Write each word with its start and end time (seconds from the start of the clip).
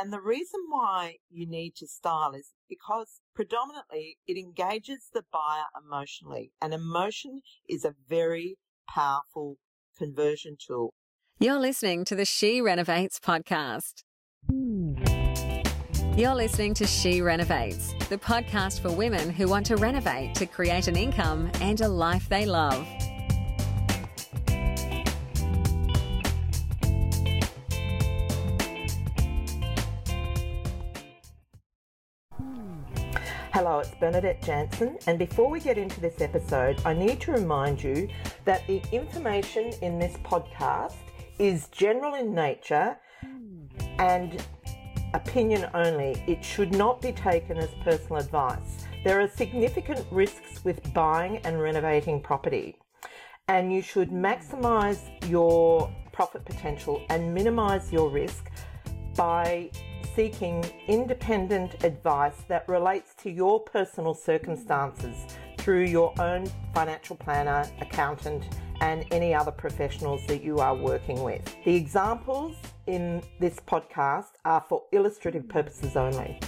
And 0.00 0.10
the 0.10 0.20
reason 0.20 0.60
why 0.70 1.16
you 1.28 1.46
need 1.46 1.74
to 1.76 1.86
style 1.86 2.32
is 2.32 2.52
because 2.70 3.20
predominantly 3.34 4.16
it 4.26 4.38
engages 4.38 5.10
the 5.12 5.24
buyer 5.30 5.64
emotionally, 5.78 6.52
and 6.62 6.72
emotion 6.72 7.42
is 7.68 7.84
a 7.84 7.94
very 8.08 8.56
powerful 8.88 9.58
conversion 9.98 10.56
tool. 10.58 10.94
You're 11.38 11.58
listening 11.58 12.06
to 12.06 12.14
the 12.14 12.24
She 12.24 12.62
Renovates 12.62 13.20
podcast. 13.20 14.02
You're 16.16 16.34
listening 16.34 16.72
to 16.74 16.86
She 16.86 17.20
Renovates, 17.20 17.92
the 18.08 18.16
podcast 18.16 18.80
for 18.80 18.90
women 18.90 19.28
who 19.28 19.48
want 19.48 19.66
to 19.66 19.76
renovate 19.76 20.34
to 20.36 20.46
create 20.46 20.88
an 20.88 20.96
income 20.96 21.50
and 21.60 21.78
a 21.82 21.88
life 21.88 22.26
they 22.30 22.46
love. 22.46 22.86
Hello, 33.62 33.80
it's 33.80 33.90
Bernadette 33.96 34.40
Jansen, 34.40 34.96
and 35.06 35.18
before 35.18 35.50
we 35.50 35.60
get 35.60 35.76
into 35.76 36.00
this 36.00 36.22
episode, 36.22 36.80
I 36.86 36.94
need 36.94 37.20
to 37.20 37.32
remind 37.32 37.82
you 37.82 38.08
that 38.46 38.66
the 38.66 38.82
information 38.90 39.74
in 39.82 39.98
this 39.98 40.16
podcast 40.24 40.94
is 41.38 41.68
general 41.68 42.14
in 42.14 42.34
nature 42.34 42.96
and 43.98 44.42
opinion 45.12 45.68
only. 45.74 46.24
It 46.26 46.42
should 46.42 46.74
not 46.74 47.02
be 47.02 47.12
taken 47.12 47.58
as 47.58 47.68
personal 47.84 48.16
advice. 48.16 48.86
There 49.04 49.20
are 49.20 49.28
significant 49.28 50.06
risks 50.10 50.64
with 50.64 50.94
buying 50.94 51.36
and 51.44 51.60
renovating 51.60 52.22
property, 52.22 52.78
and 53.48 53.70
you 53.70 53.82
should 53.82 54.08
maximize 54.08 55.00
your 55.28 55.94
profit 56.12 56.46
potential 56.46 57.02
and 57.10 57.34
minimize 57.34 57.92
your 57.92 58.08
risk 58.08 58.50
by 59.14 59.70
seeking 60.20 60.62
independent 60.86 61.82
advice 61.82 62.44
that 62.46 62.68
relates 62.68 63.14
to 63.14 63.30
your 63.30 63.58
personal 63.58 64.12
circumstances 64.12 65.16
through 65.56 65.84
your 65.84 66.12
own 66.20 66.44
financial 66.74 67.16
planner, 67.16 67.66
accountant, 67.80 68.44
and 68.82 69.06
any 69.12 69.34
other 69.34 69.50
professionals 69.50 70.20
that 70.26 70.42
you 70.42 70.58
are 70.58 70.76
working 70.76 71.22
with. 71.22 71.42
The 71.64 71.74
examples 71.74 72.54
in 72.86 73.22
this 73.38 73.56
podcast 73.60 74.32
are 74.44 74.62
for 74.68 74.82
illustrative 74.92 75.48
purposes 75.48 75.96
only. 75.96 76.38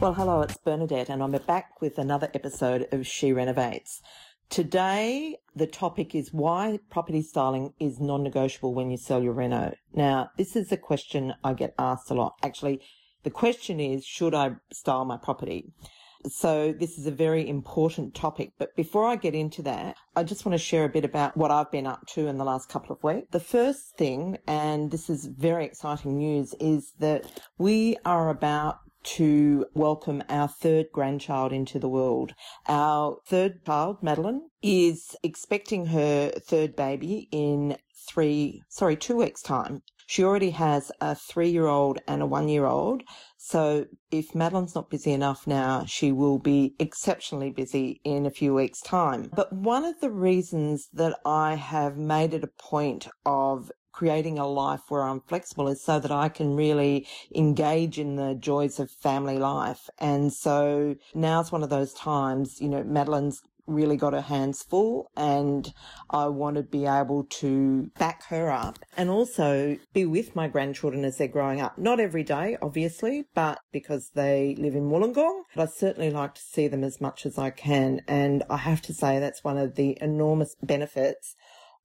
Well, 0.00 0.14
hello, 0.14 0.42
it's 0.42 0.56
Bernadette, 0.58 1.08
and 1.08 1.20
I'm 1.20 1.32
back 1.32 1.80
with 1.80 1.98
another 1.98 2.30
episode 2.32 2.86
of 2.92 3.08
She 3.08 3.32
Renovates. 3.32 4.02
Today, 4.50 5.36
the 5.56 5.66
topic 5.66 6.14
is 6.14 6.32
why 6.32 6.78
property 6.90 7.22
styling 7.22 7.72
is 7.80 7.98
non-negotiable 7.98 8.72
when 8.72 8.90
you 8.92 8.96
sell 8.96 9.20
your 9.20 9.32
reno. 9.32 9.74
Now, 9.94 10.30
this 10.36 10.54
is 10.54 10.70
a 10.70 10.76
question 10.76 11.34
I 11.42 11.54
get 11.54 11.74
asked 11.76 12.10
a 12.10 12.14
lot. 12.14 12.34
Actually, 12.42 12.80
the 13.22 13.30
question 13.30 13.80
is, 13.80 14.04
should 14.04 14.34
I 14.34 14.52
style 14.72 15.04
my 15.04 15.16
property? 15.16 15.72
So 16.28 16.72
this 16.72 16.98
is 16.98 17.06
a 17.06 17.10
very 17.10 17.48
important 17.48 18.14
topic. 18.14 18.52
But 18.58 18.76
before 18.76 19.06
I 19.06 19.16
get 19.16 19.34
into 19.34 19.62
that, 19.62 19.96
I 20.14 20.22
just 20.22 20.44
want 20.44 20.52
to 20.52 20.64
share 20.64 20.84
a 20.84 20.88
bit 20.88 21.04
about 21.04 21.36
what 21.36 21.50
I've 21.50 21.70
been 21.70 21.86
up 21.86 22.06
to 22.08 22.26
in 22.26 22.36
the 22.36 22.44
last 22.44 22.68
couple 22.68 22.94
of 22.94 23.02
weeks. 23.02 23.28
The 23.30 23.40
first 23.40 23.96
thing, 23.96 24.38
and 24.46 24.90
this 24.90 25.08
is 25.08 25.26
very 25.26 25.64
exciting 25.64 26.18
news, 26.18 26.54
is 26.60 26.92
that 26.98 27.24
we 27.56 27.96
are 28.04 28.28
about 28.28 28.80
to 29.02 29.64
welcome 29.72 30.22
our 30.28 30.46
third 30.46 30.86
grandchild 30.92 31.54
into 31.54 31.78
the 31.78 31.88
world. 31.88 32.34
Our 32.68 33.18
third 33.26 33.64
child, 33.64 34.02
Madeline, 34.02 34.50
is 34.62 35.16
expecting 35.22 35.86
her 35.86 36.30
third 36.30 36.76
baby 36.76 37.28
in 37.32 37.78
three, 37.94 38.62
sorry, 38.68 38.96
two 38.96 39.16
weeks 39.16 39.40
time. 39.40 39.82
She 40.10 40.24
already 40.24 40.50
has 40.50 40.90
a 41.00 41.14
three 41.14 41.50
year 41.50 41.68
old 41.68 42.00
and 42.08 42.20
a 42.20 42.26
one 42.26 42.48
year 42.48 42.66
old. 42.66 43.04
So 43.36 43.86
if 44.10 44.34
Madeline's 44.34 44.74
not 44.74 44.90
busy 44.90 45.12
enough 45.12 45.46
now, 45.46 45.84
she 45.86 46.10
will 46.10 46.40
be 46.40 46.74
exceptionally 46.80 47.50
busy 47.50 48.00
in 48.02 48.26
a 48.26 48.30
few 48.32 48.52
weeks 48.52 48.80
time. 48.80 49.30
But 49.32 49.52
one 49.52 49.84
of 49.84 50.00
the 50.00 50.10
reasons 50.10 50.88
that 50.94 51.16
I 51.24 51.54
have 51.54 51.96
made 51.96 52.34
it 52.34 52.42
a 52.42 52.48
point 52.48 53.06
of 53.24 53.70
creating 53.92 54.36
a 54.40 54.48
life 54.48 54.80
where 54.88 55.04
I'm 55.04 55.20
flexible 55.20 55.68
is 55.68 55.84
so 55.84 56.00
that 56.00 56.10
I 56.10 56.28
can 56.28 56.56
really 56.56 57.06
engage 57.32 57.96
in 57.96 58.16
the 58.16 58.34
joys 58.34 58.80
of 58.80 58.90
family 58.90 59.38
life. 59.38 59.88
And 59.98 60.32
so 60.32 60.96
now's 61.14 61.52
one 61.52 61.62
of 61.62 61.70
those 61.70 61.92
times, 61.92 62.60
you 62.60 62.68
know, 62.68 62.82
Madeline's 62.82 63.42
really 63.70 63.96
got 63.96 64.12
her 64.12 64.20
hands 64.20 64.62
full 64.62 65.10
and 65.16 65.72
I 66.10 66.26
want 66.26 66.56
to 66.56 66.62
be 66.62 66.86
able 66.86 67.24
to 67.24 67.90
back 67.98 68.24
her 68.24 68.50
up 68.50 68.78
and 68.96 69.08
also 69.08 69.78
be 69.92 70.04
with 70.04 70.36
my 70.36 70.48
grandchildren 70.48 71.04
as 71.04 71.18
they're 71.18 71.28
growing 71.28 71.60
up. 71.60 71.78
Not 71.78 72.00
every 72.00 72.22
day, 72.22 72.56
obviously, 72.60 73.26
but 73.34 73.60
because 73.72 74.10
they 74.14 74.54
live 74.58 74.74
in 74.74 74.90
Wollongong, 74.90 75.42
but 75.54 75.62
I 75.68 75.72
certainly 75.72 76.10
like 76.10 76.34
to 76.34 76.42
see 76.42 76.68
them 76.68 76.84
as 76.84 77.00
much 77.00 77.24
as 77.24 77.38
I 77.38 77.50
can. 77.50 78.02
And 78.06 78.42
I 78.50 78.58
have 78.58 78.82
to 78.82 78.94
say 78.94 79.18
that's 79.18 79.44
one 79.44 79.58
of 79.58 79.76
the 79.76 79.96
enormous 80.00 80.56
benefits 80.62 81.36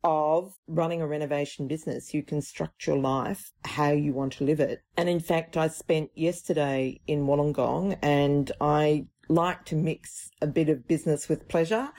of 0.06 0.54
running 0.68 1.02
a 1.02 1.08
renovation 1.08 1.68
business. 1.68 2.14
You 2.14 2.22
can 2.22 2.40
structure 2.40 2.92
your 2.92 3.00
life 3.02 3.52
how 3.66 3.92
you 3.92 4.14
want 4.14 4.34
to 4.34 4.44
live 4.44 4.60
it. 4.60 4.84
And 4.96 5.10
in 5.10 5.20
fact, 5.20 5.58
I 5.58 5.68
spent 5.68 6.12
yesterday 6.14 7.02
in 7.08 7.26
Wollongong 7.26 7.98
and 8.04 8.52
I 8.62 9.08
like 9.28 9.66
to 9.66 9.76
mix 9.76 10.30
a 10.42 10.48
bit 10.48 10.70
of 10.70 10.88
business 10.88 11.28
with 11.30 11.48
pleasure. 11.48 11.90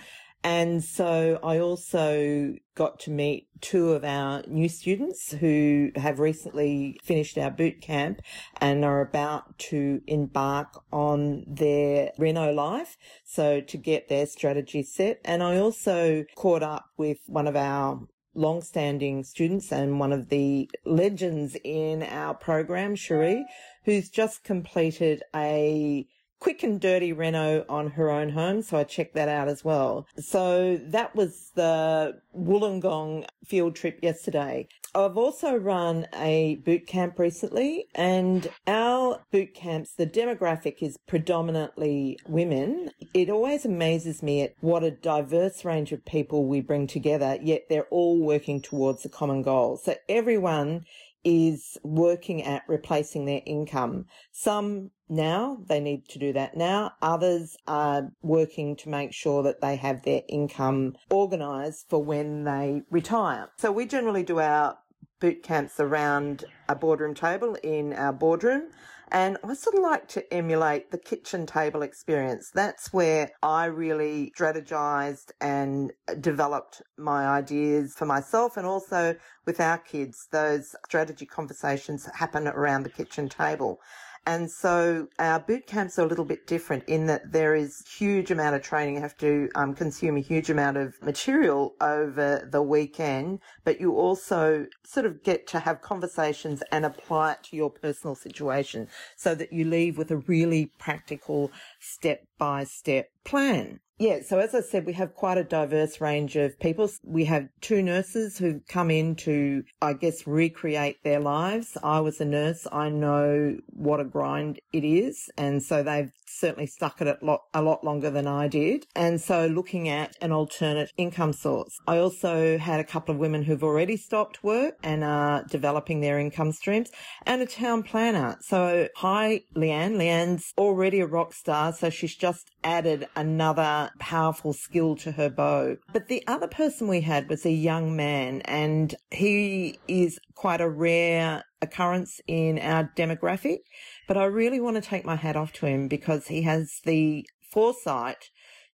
And 0.45 0.85
so 0.85 1.41
I 1.43 1.59
also 1.59 2.55
got 2.77 3.01
to 3.01 3.11
meet 3.11 3.49
two 3.61 3.95
of 3.95 4.05
our 4.05 4.45
new 4.47 4.69
students 4.69 5.33
who 5.33 5.91
have 5.97 6.21
recently 6.21 7.01
finished 7.03 7.37
our 7.37 7.51
boot 7.51 7.81
camp 7.81 8.21
and 8.61 8.85
are 8.85 9.01
about 9.01 9.59
to 9.59 10.03
embark 10.07 10.85
on 10.93 11.45
their 11.49 12.13
Reno 12.17 12.53
life. 12.53 12.97
So 13.25 13.61
to 13.61 13.77
get 13.77 14.09
their 14.09 14.27
strategy 14.27 14.85
set. 14.85 15.21
And 15.25 15.43
I 15.43 15.59
also 15.59 16.25
caught 16.37 16.63
up 16.63 16.91
with 16.97 17.19
one 17.27 17.49
of 17.49 17.57
our 17.57 18.07
long-standing 18.35 19.25
students 19.25 19.73
and 19.73 19.99
one 19.99 20.13
of 20.13 20.29
the 20.29 20.71
legends 20.85 21.57
in 21.65 22.05
our 22.05 22.35
program, 22.35 22.95
Cherie, 22.95 23.45
who's 23.85 24.09
just 24.11 24.45
completed 24.45 25.23
a 25.35 26.07
quick 26.39 26.63
and 26.63 26.81
dirty 26.81 27.13
reno 27.13 27.65
on 27.69 27.91
her 27.93 28.11
own 28.11 28.31
home. 28.31 28.63
So 28.63 28.77
I 28.77 28.85
checked 28.85 29.15
that 29.15 29.29
out 29.29 29.49
as 29.49 29.65
well. 29.65 30.07
So 30.19 30.79
that 30.89 31.15
was 31.15 31.53
the 31.55 32.21
Wollongong 32.37 33.27
field 33.45 33.77
trip 33.77 34.01
yesterday. 34.03 34.69
I've 34.95 35.19
also 35.19 35.55
run 35.55 36.07
a 36.15 36.57
boot 36.65 36.87
camp 36.87 37.19
recently 37.19 37.87
and 37.95 38.49
our 38.67 39.21
boot 39.31 39.55
camps, 39.55 39.93
the 39.93 40.07
demographic 40.07 40.83
is 40.83 40.97
predominantly 41.07 42.19
women. 42.27 42.91
It 43.13 43.29
always 43.29 43.67
amazes 43.67 44.23
me 44.23 44.41
at 44.43 44.55
what 44.61 44.85
a 44.85 44.91
diverse 44.91 45.67
range 45.67 45.93
of 45.93 46.05
people 46.07 46.47
we 46.47 46.63
bring 46.63 46.87
together, 46.87 47.39
yet 47.43 47.67
they're 47.69 47.89
all 47.91 48.19
working 48.19 48.63
towards 48.63 49.05
a 49.05 49.11
common 49.11 49.43
goal. 49.43 49.77
So 49.77 49.97
everyone 50.09 50.87
is 51.27 51.77
working 51.83 52.41
at 52.45 52.63
replacing 52.69 53.25
their 53.25 53.43
income. 53.45 54.07
Some 54.31 54.93
now, 55.09 55.59
they 55.67 55.81
need 55.81 56.09
to 56.11 56.21
do 56.21 56.33
that 56.33 56.57
now. 56.57 56.93
Others 57.03 57.57
are 57.67 58.13
working 58.23 58.77
to 58.77 58.89
make 58.89 59.13
sure 59.13 59.43
that 59.43 59.61
they 59.61 59.75
have 59.75 60.05
their 60.05 60.23
income 60.29 60.95
organised 61.13 61.89
for 61.91 62.03
when 62.03 62.45
they 62.45 62.83
retire. 62.91 63.49
So 63.59 63.73
we 63.73 63.87
generally 63.87 64.23
do 64.23 64.39
our 64.39 64.79
boot 65.19 65.43
camps 65.43 65.81
around 65.81 66.45
a 66.69 66.77
boardroom 66.77 67.15
table 67.15 67.57
in 67.63 67.93
our 67.93 68.13
boardroom. 68.13 68.71
And 69.13 69.39
I 69.45 69.55
sort 69.55 69.77
of 69.77 69.83
like 69.83 70.09
to 70.09 70.35
emulate 70.35 70.91
the 70.91 70.99
kitchen 70.99 71.47
table 71.47 71.83
experience. 71.83 72.51
That's 72.53 72.93
where 72.93 73.31
I 73.43 73.67
really 73.67 74.33
strategized 74.37 75.31
and 75.41 75.93
developed 76.21 76.83
my 76.99 77.27
ideas 77.27 77.95
for 77.95 78.05
myself 78.05 78.57
and 78.57 78.67
also 78.67 79.15
with 79.45 79.61
our 79.61 79.79
kids. 79.79 80.27
Those 80.33 80.75
strategy 80.87 81.25
conversations 81.25 82.09
happen 82.15 82.49
around 82.49 82.83
the 82.83 82.91
kitchen 82.91 83.29
table. 83.29 83.81
And 84.27 84.51
so 84.51 85.07
our 85.21 85.39
boot 85.39 85.69
camps 85.69 86.01
are 86.01 86.03
a 86.03 86.09
little 86.09 86.25
bit 86.25 86.49
different 86.49 86.83
in 86.89 87.07
that 87.07 87.31
there 87.31 87.55
is 87.55 87.85
huge 87.87 88.33
amount 88.33 88.57
of 88.57 88.63
training. 88.63 88.97
You 88.97 89.01
have 89.01 89.17
to 89.19 89.49
um, 89.55 89.73
consume 89.73 90.17
a 90.17 90.21
huge 90.21 90.51
amount 90.51 90.77
of 90.77 91.01
material 91.01 91.77
over 91.81 92.49
the 92.51 92.61
weekend, 92.61 93.39
but 93.65 93.81
you 93.81 93.95
also 93.95 94.67
sort 94.85 95.07
of 95.07 95.23
get 95.23 95.47
to 95.49 95.61
have 95.61 95.81
conversations 95.81 96.61
and 96.73 96.85
apply 96.85 97.33
it 97.33 97.45
to 97.45 97.57
your 97.57 97.71
personal 97.71 98.17
situation 98.17 98.89
so 99.15 99.37
that 99.37 99.53
you 99.53 99.65
leave 99.65 99.97
with 99.97 100.11
a 100.11 100.17
really 100.17 100.73
practical 100.77 101.53
step 101.79 102.25
by 102.37 102.65
step 102.65 103.09
plan. 103.27 103.81
Yeah, 103.99 104.19
so 104.23 104.39
as 104.39 104.55
I 104.55 104.61
said, 104.61 104.85
we 104.85 104.93
have 104.93 105.15
quite 105.15 105.39
a 105.39 105.45
diverse 105.45 106.03
range 106.03 106.37
of 106.37 106.61
people. 106.61 106.91
We 107.03 107.25
have 107.25 107.49
two 107.63 107.83
nurses 107.83 108.37
who 108.37 108.61
come 108.69 108.91
in 108.91 109.17
to, 109.17 109.65
I 109.81 109.95
guess, 109.95 110.27
recreate 110.27 111.03
their 111.03 111.19
lives. 111.19 111.79
I 111.83 112.01
was 112.01 112.21
a 112.21 112.27
nurse. 112.27 112.67
I 112.71 112.91
know 112.91 113.57
what 113.69 114.01
a 114.01 114.05
grind 114.05 114.61
it 114.71 114.85
is. 114.85 115.31
And 115.39 115.63
so 115.63 115.83
they've 115.83 116.13
certainly 116.27 116.67
stuck 116.67 117.01
at 117.01 117.07
it 117.07 117.23
lot, 117.23 117.43
a 117.55 117.63
lot 117.63 117.85
longer 117.85 118.11
than 118.11 118.27
I 118.27 118.49
did. 118.49 118.87
And 118.95 119.19
so 119.19 119.47
looking 119.47 119.89
at 119.89 120.15
an 120.21 120.31
alternate 120.31 120.93
income 120.99 121.33
source. 121.33 121.79
I 121.87 121.97
also 121.97 122.59
had 122.59 122.81
a 122.81 122.85
couple 122.85 123.15
of 123.15 123.21
women 123.21 123.45
who've 123.45 123.65
already 123.65 123.97
stopped 123.97 124.45
work 124.45 124.75
and 124.83 125.05
are 125.05 125.45
developing 125.45 126.01
their 126.01 126.19
income 126.19 126.53
streams 126.53 126.91
and 127.25 127.41
a 127.41 127.47
town 127.47 127.83
planner. 127.83 128.37
So 128.43 128.89
hi, 128.97 129.43
Leanne. 129.55 129.97
Leanne's 129.97 130.53
already 130.59 131.01
a 131.01 131.07
rock 131.07 131.33
star. 131.33 131.73
So 131.73 131.89
she's 131.89 132.15
just 132.15 132.51
added 132.63 133.09
another 133.17 133.91
powerful 133.99 134.53
skill 134.53 134.97
to 134.97 135.13
her 135.13 135.31
bow. 135.31 135.77
But 135.93 136.09
the 136.09 136.23
other 136.27 136.49
person 136.49 136.89
we 136.89 137.01
had 137.01 137.29
was 137.29 137.45
a 137.45 137.51
young 137.51 137.97
man 137.97 138.43
and 138.43 138.95
he 139.11 139.79
is 139.89 140.19
quite 140.35 140.61
a 140.61 140.69
rare 140.69 141.45
occurrence 141.63 142.21
in 142.29 142.59
our 142.59 142.93
demographic. 142.97 143.59
But 144.07 144.17
I 144.17 144.25
really 144.25 144.61
want 144.61 144.77
to 144.77 144.83
take 144.83 145.05
my 145.05 145.17
hat 145.17 145.37
off 145.37 145.53
to 145.55 145.67
him 145.67 145.89
because 145.89 146.29
he 146.29 146.43
has 146.43 146.81
the 146.85 147.27
foresight 147.51 148.31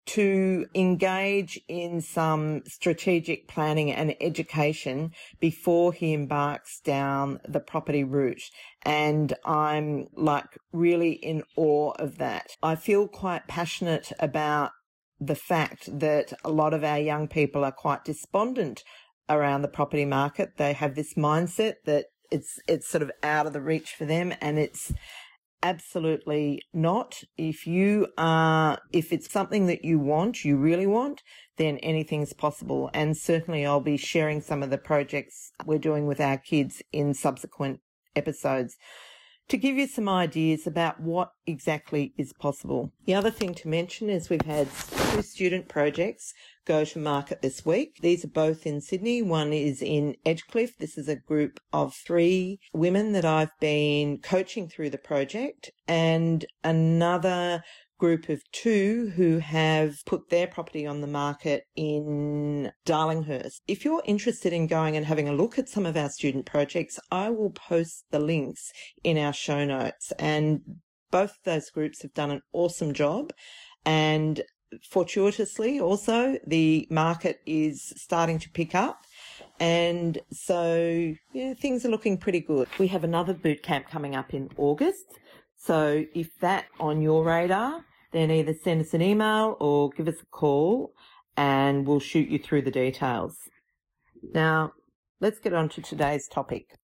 to 0.06 0.66
engage 0.74 1.60
in 1.68 2.00
some 2.00 2.62
strategic 2.66 3.46
planning 3.46 3.92
and 3.92 4.16
education 4.20 5.12
before 5.38 5.92
he 5.92 6.12
embarks 6.12 6.80
down 6.80 7.38
the 7.46 7.60
property 7.60 8.02
route. 8.02 8.42
And 8.82 9.34
I'm 9.44 10.08
like 10.14 10.58
really 10.72 11.12
in 11.12 11.42
awe 11.56 11.92
of 11.92 12.18
that. 12.18 12.48
I 12.62 12.76
feel 12.76 13.08
quite 13.08 13.46
passionate 13.46 14.12
about 14.18 14.70
the 15.20 15.34
fact 15.34 15.88
that 16.00 16.32
a 16.44 16.50
lot 16.50 16.72
of 16.72 16.82
our 16.82 16.98
young 16.98 17.28
people 17.28 17.62
are 17.64 17.72
quite 17.72 18.04
despondent 18.04 18.82
around 19.28 19.62
the 19.62 19.68
property 19.68 20.06
market. 20.06 20.56
They 20.56 20.72
have 20.72 20.94
this 20.94 21.14
mindset 21.14 21.74
that 21.84 22.06
it's 22.30 22.58
it's 22.66 22.88
sort 22.88 23.02
of 23.02 23.10
out 23.22 23.46
of 23.46 23.52
the 23.52 23.60
reach 23.60 23.92
for 23.92 24.04
them 24.04 24.32
and 24.40 24.58
it's 24.58 24.92
absolutely 25.62 26.62
not 26.72 27.22
if 27.36 27.66
you 27.66 28.06
are 28.16 28.78
if 28.92 29.12
it's 29.12 29.30
something 29.30 29.66
that 29.66 29.84
you 29.84 29.98
want 29.98 30.42
you 30.44 30.56
really 30.56 30.86
want 30.86 31.22
then 31.58 31.76
anything's 31.78 32.32
possible 32.32 32.88
and 32.94 33.16
certainly 33.16 33.66
I'll 33.66 33.80
be 33.80 33.98
sharing 33.98 34.40
some 34.40 34.62
of 34.62 34.70
the 34.70 34.78
projects 34.78 35.52
we're 35.66 35.78
doing 35.78 36.06
with 36.06 36.20
our 36.20 36.38
kids 36.38 36.82
in 36.92 37.12
subsequent 37.12 37.80
episodes 38.16 38.76
to 39.50 39.56
give 39.56 39.76
you 39.76 39.88
some 39.88 40.08
ideas 40.08 40.64
about 40.64 41.00
what 41.00 41.32
exactly 41.44 42.14
is 42.16 42.32
possible. 42.32 42.92
The 43.04 43.14
other 43.14 43.32
thing 43.32 43.52
to 43.54 43.68
mention 43.68 44.08
is 44.08 44.30
we've 44.30 44.40
had 44.42 44.68
two 45.12 45.22
student 45.22 45.68
projects 45.68 46.32
go 46.64 46.84
to 46.84 46.98
market 47.00 47.42
this 47.42 47.66
week. 47.66 47.96
These 48.00 48.24
are 48.24 48.28
both 48.28 48.64
in 48.64 48.80
Sydney. 48.80 49.22
One 49.22 49.52
is 49.52 49.82
in 49.82 50.14
Edgecliff. 50.24 50.76
This 50.78 50.96
is 50.96 51.08
a 51.08 51.16
group 51.16 51.58
of 51.72 51.94
three 51.94 52.60
women 52.72 53.10
that 53.12 53.24
I've 53.24 53.58
been 53.58 54.18
coaching 54.18 54.68
through 54.68 54.90
the 54.90 54.98
project 54.98 55.72
and 55.88 56.44
another 56.62 57.64
group 58.00 58.30
of 58.30 58.42
two 58.50 59.12
who 59.14 59.38
have 59.38 60.02
put 60.06 60.30
their 60.30 60.46
property 60.46 60.86
on 60.86 61.02
the 61.02 61.06
market 61.06 61.66
in 61.76 62.72
Darlinghurst. 62.86 63.60
If 63.68 63.84
you're 63.84 64.02
interested 64.06 64.54
in 64.54 64.66
going 64.66 64.96
and 64.96 65.04
having 65.04 65.28
a 65.28 65.34
look 65.34 65.58
at 65.58 65.68
some 65.68 65.84
of 65.84 65.96
our 65.98 66.08
student 66.08 66.46
projects, 66.46 66.98
I 67.12 67.28
will 67.28 67.50
post 67.50 68.06
the 68.10 68.18
links 68.18 68.72
in 69.04 69.18
our 69.18 69.34
show 69.34 69.64
notes. 69.66 70.12
And 70.18 70.62
both 71.10 71.36
those 71.44 71.68
groups 71.70 72.00
have 72.00 72.14
done 72.14 72.30
an 72.30 72.40
awesome 72.54 72.94
job. 72.94 73.32
And 73.84 74.42
fortuitously, 74.88 75.78
also, 75.78 76.38
the 76.46 76.88
market 76.90 77.40
is 77.44 77.92
starting 77.96 78.38
to 78.38 78.50
pick 78.50 78.74
up. 78.74 79.04
And 79.58 80.18
so, 80.32 81.12
yeah, 81.34 81.52
things 81.52 81.84
are 81.84 81.90
looking 81.90 82.16
pretty 82.16 82.40
good. 82.40 82.68
We 82.78 82.86
have 82.88 83.04
another 83.04 83.34
boot 83.34 83.62
camp 83.62 83.90
coming 83.90 84.16
up 84.16 84.32
in 84.32 84.48
August. 84.56 85.04
So 85.58 86.06
if 86.14 86.38
that 86.40 86.64
on 86.78 87.02
your 87.02 87.22
radar, 87.22 87.84
then 88.12 88.30
either 88.30 88.54
send 88.54 88.80
us 88.80 88.94
an 88.94 89.02
email 89.02 89.56
or 89.60 89.90
give 89.90 90.08
us 90.08 90.20
a 90.20 90.26
call 90.26 90.92
and 91.36 91.86
we'll 91.86 92.00
shoot 92.00 92.28
you 92.28 92.38
through 92.38 92.62
the 92.62 92.70
details. 92.70 93.36
Now, 94.34 94.72
let's 95.20 95.38
get 95.38 95.52
on 95.52 95.68
to 95.70 95.82
today's 95.82 96.28
topic, 96.28 96.76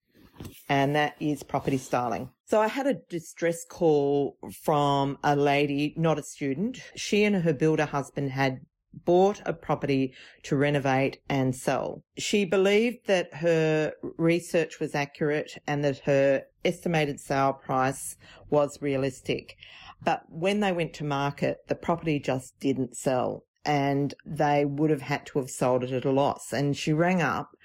and 0.69 0.95
that 0.95 1.17
is 1.21 1.43
property 1.43 1.79
styling. 1.79 2.31
So 2.47 2.61
I 2.61 2.69
had 2.69 2.87
a 2.87 2.95
distress 3.11 3.65
call 3.69 4.37
from 4.63 5.19
a 5.25 5.35
lady, 5.35 5.95
not 5.97 6.19
a 6.19 6.23
student. 6.23 6.81
She 6.95 7.25
and 7.25 7.37
her 7.37 7.53
builder 7.53 7.87
husband 7.87 8.31
had 8.31 8.61
bought 9.05 9.43
a 9.45 9.53
property 9.53 10.15
to 10.45 10.57
renovate 10.57 11.19
and 11.29 11.55
sell. 11.55 12.03
She 12.17 12.45
believed 12.45 13.07
that 13.07 13.35
her 13.35 13.93
research 14.17 14.81
was 14.81 14.95
accurate 14.95 15.59
and 15.67 15.85
that 15.85 15.99
her 16.01 16.45
estimated 16.65 17.21
sale 17.21 17.53
price 17.53 18.17
was 18.49 18.81
realistic. 18.81 19.57
But 20.03 20.25
when 20.29 20.61
they 20.61 20.73
went 20.73 20.95
to 20.95 21.05
market, 21.05 21.59
the 21.69 21.75
property 21.75 22.19
just 22.19 22.59
didn't 22.61 22.97
sell 22.97 23.45
and 23.65 24.15
they 24.25 24.65
would 24.65 24.91
have 24.91 25.03
had 25.03 25.27
to 25.27 25.41
have 25.41 25.51
sold 25.51 25.83
it 25.83 25.91
at 25.91 26.05
a 26.05 26.11
loss. 26.11 26.53
And 26.53 26.77
she 26.77 26.93
rang 26.93 27.21
up 27.21 27.57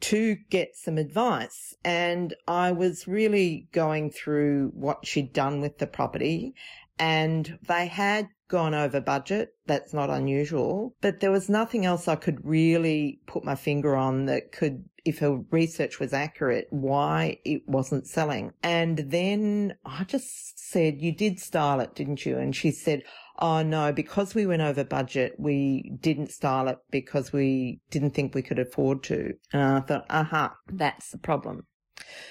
to 0.00 0.36
get 0.50 0.76
some 0.76 0.98
advice. 0.98 1.74
And 1.84 2.34
I 2.46 2.72
was 2.72 3.08
really 3.08 3.68
going 3.72 4.10
through 4.10 4.72
what 4.74 5.06
she'd 5.06 5.32
done 5.32 5.60
with 5.60 5.78
the 5.78 5.86
property 5.86 6.54
and 7.00 7.58
they 7.66 7.86
had 7.86 8.28
gone 8.48 8.74
over 8.74 9.00
budget. 9.00 9.54
That's 9.66 9.94
not 9.94 10.10
unusual, 10.10 10.94
but 11.00 11.20
there 11.20 11.30
was 11.30 11.48
nothing 11.48 11.86
else 11.86 12.06
I 12.06 12.16
could 12.16 12.44
really 12.44 13.20
put 13.26 13.44
my 13.44 13.54
finger 13.54 13.96
on 13.96 14.26
that 14.26 14.52
could, 14.52 14.84
if 15.04 15.20
her 15.20 15.38
research 15.50 15.98
was 15.98 16.12
accurate, 16.12 16.66
why 16.70 17.38
it 17.44 17.62
wasn't 17.66 18.06
selling. 18.06 18.52
And 18.62 18.98
then 19.10 19.74
I 19.84 20.04
just 20.04 20.58
said, 20.70 21.00
you 21.00 21.12
did 21.12 21.40
style 21.40 21.80
it, 21.80 21.94
didn't 21.94 22.26
you? 22.26 22.36
And 22.36 22.54
she 22.54 22.70
said, 22.70 23.02
oh 23.38 23.62
no, 23.62 23.92
because 23.92 24.34
we 24.34 24.46
went 24.46 24.62
over 24.62 24.84
budget, 24.84 25.34
we 25.38 25.92
didn't 26.00 26.32
style 26.32 26.68
it 26.68 26.78
because 26.90 27.32
we 27.32 27.80
didn't 27.90 28.10
think 28.10 28.34
we 28.34 28.42
could 28.42 28.58
afford 28.58 29.02
to. 29.04 29.32
And 29.52 29.62
I 29.62 29.80
thought, 29.80 30.06
aha, 30.10 30.54
that's 30.70 31.10
the 31.10 31.18
problem. 31.18 31.66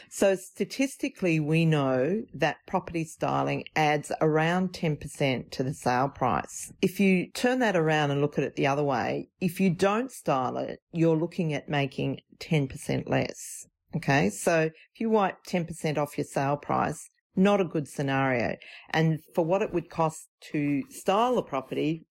So 0.09 0.35
statistically, 0.35 1.39
we 1.39 1.65
know 1.65 2.23
that 2.33 2.57
property 2.67 3.03
styling 3.03 3.65
adds 3.75 4.11
around 4.21 4.73
10% 4.73 5.51
to 5.51 5.63
the 5.63 5.73
sale 5.73 6.09
price. 6.09 6.71
If 6.81 6.99
you 6.99 7.29
turn 7.31 7.59
that 7.59 7.75
around 7.75 8.11
and 8.11 8.21
look 8.21 8.37
at 8.37 8.43
it 8.43 8.55
the 8.55 8.67
other 8.67 8.83
way, 8.83 9.29
if 9.39 9.59
you 9.59 9.69
don't 9.69 10.11
style 10.11 10.57
it, 10.57 10.79
you're 10.91 11.17
looking 11.17 11.53
at 11.53 11.69
making 11.69 12.21
10% 12.39 13.07
less. 13.09 13.67
Okay. 13.95 14.29
So 14.29 14.69
if 14.93 14.99
you 14.99 15.09
wipe 15.09 15.37
10% 15.47 15.97
off 15.97 16.17
your 16.17 16.25
sale 16.25 16.57
price, 16.57 17.09
not 17.35 17.61
a 17.61 17.65
good 17.65 17.87
scenario. 17.87 18.55
And 18.91 19.19
for 19.33 19.45
what 19.45 19.61
it 19.61 19.73
would 19.73 19.89
cost 19.89 20.27
to 20.51 20.83
style 20.89 21.37
a 21.37 21.43
property, 21.43 22.05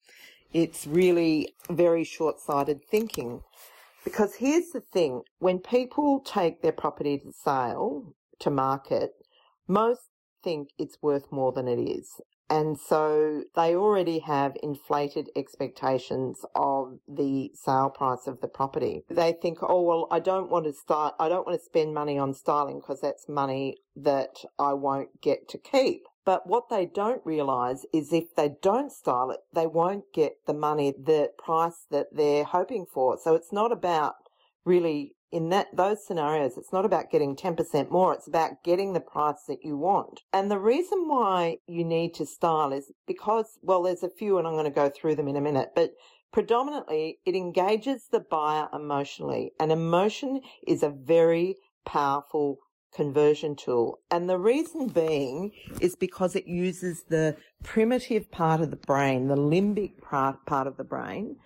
it's 0.52 0.86
really 0.86 1.54
very 1.70 2.04
short 2.04 2.40
sighted 2.40 2.80
thinking. 2.90 3.42
Because 4.08 4.36
here's 4.36 4.70
the 4.70 4.80
thing 4.80 5.20
when 5.38 5.58
people 5.58 6.20
take 6.20 6.62
their 6.62 6.72
property 6.72 7.18
to 7.18 7.30
sale, 7.30 8.14
to 8.40 8.48
market, 8.48 9.10
most 9.68 10.00
think 10.42 10.70
it's 10.78 10.96
worth 11.02 11.30
more 11.30 11.52
than 11.52 11.68
it 11.68 11.78
is. 11.78 12.18
And 12.48 12.78
so 12.80 13.42
they 13.54 13.74
already 13.76 14.20
have 14.20 14.56
inflated 14.62 15.28
expectations 15.36 16.40
of 16.54 17.00
the 17.06 17.50
sale 17.52 17.90
price 17.90 18.26
of 18.26 18.40
the 18.40 18.48
property. 18.48 19.02
They 19.10 19.32
think, 19.32 19.58
oh, 19.60 19.82
well, 19.82 20.08
I 20.10 20.20
don't 20.20 20.50
want 20.50 20.64
to 20.64 20.72
start, 20.72 21.14
I 21.20 21.28
don't 21.28 21.46
want 21.46 21.60
to 21.60 21.64
spend 21.66 21.92
money 21.92 22.18
on 22.18 22.32
styling 22.32 22.80
because 22.80 23.02
that's 23.02 23.28
money 23.28 23.76
that 23.94 24.36
I 24.58 24.72
won't 24.72 25.20
get 25.20 25.50
to 25.50 25.58
keep. 25.58 26.04
But 26.28 26.46
what 26.46 26.68
they 26.68 26.84
don't 26.84 27.24
realize 27.24 27.86
is 27.90 28.12
if 28.12 28.34
they 28.34 28.50
don't 28.60 28.92
style 28.92 29.30
it, 29.30 29.40
they 29.54 29.66
won't 29.66 30.12
get 30.12 30.44
the 30.46 30.52
money, 30.52 30.90
the 30.90 31.32
price 31.38 31.86
that 31.90 32.08
they're 32.12 32.44
hoping 32.44 32.84
for. 32.84 33.16
So 33.16 33.34
it's 33.34 33.50
not 33.50 33.72
about 33.72 34.16
really 34.66 35.14
in 35.32 35.48
that 35.48 35.74
those 35.74 36.06
scenarios 36.06 36.58
it's 36.58 36.72
not 36.72 36.84
about 36.84 37.10
getting 37.10 37.34
10% 37.34 37.90
more 37.90 38.12
it's 38.12 38.28
about 38.28 38.62
getting 38.62 38.92
the 38.92 39.00
price 39.00 39.44
that 39.46 39.62
you 39.62 39.76
want 39.76 40.20
and 40.32 40.50
the 40.50 40.58
reason 40.58 41.06
why 41.06 41.56
you 41.66 41.84
need 41.84 42.14
to 42.14 42.24
style 42.24 42.72
is 42.72 42.92
because 43.06 43.58
well 43.62 43.82
there's 43.82 44.02
a 44.02 44.08
few 44.08 44.38
and 44.38 44.46
i'm 44.46 44.54
going 44.54 44.64
to 44.64 44.70
go 44.70 44.88
through 44.88 45.14
them 45.14 45.28
in 45.28 45.36
a 45.36 45.40
minute 45.40 45.70
but 45.76 45.92
predominantly 46.32 47.18
it 47.26 47.34
engages 47.34 48.06
the 48.10 48.20
buyer 48.20 48.68
emotionally 48.72 49.52
and 49.60 49.70
emotion 49.70 50.40
is 50.66 50.82
a 50.82 50.88
very 50.88 51.56
powerful 51.84 52.58
conversion 52.94 53.54
tool 53.54 53.98
and 54.10 54.28
the 54.28 54.38
reason 54.38 54.88
being 54.88 55.52
is 55.80 55.94
because 55.94 56.34
it 56.34 56.46
uses 56.46 57.04
the 57.08 57.36
primitive 57.62 58.30
part 58.30 58.60
of 58.60 58.70
the 58.70 58.76
brain 58.76 59.28
the 59.28 59.36
limbic 59.36 60.00
part, 60.00 60.44
part 60.46 60.66
of 60.66 60.76
the 60.76 60.84
brain 60.84 61.36